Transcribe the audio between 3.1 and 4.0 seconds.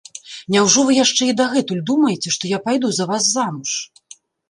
вас замуж?